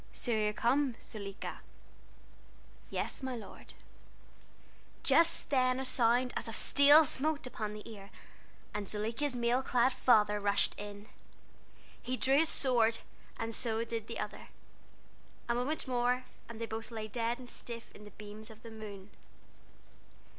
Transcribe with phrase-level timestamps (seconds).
[0.13, 1.59] "'So you are come, Zuleika?'
[2.89, 3.75] "'Yes, my lord.'
[5.03, 8.09] "Just then a sound as of steel smote upon the ear,
[8.73, 11.05] and Zuleika's mail clad father rushed in.
[12.01, 12.97] He drew his sword,
[13.51, 14.47] so did the other.
[15.47, 18.71] A moment more, and they both lay dead and stiff in the beams of the
[18.71, 19.11] moon.